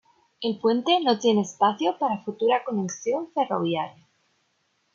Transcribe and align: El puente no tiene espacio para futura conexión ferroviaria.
El 0.41 0.57
puente 0.57 0.99
no 0.99 1.19
tiene 1.19 1.41
espacio 1.41 1.99
para 1.99 2.23
futura 2.23 2.63
conexión 2.63 3.29
ferroviaria. 3.35 4.07